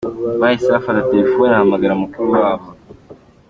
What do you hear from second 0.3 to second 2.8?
Bahise bafata telefone bahamagara mukuru wabo.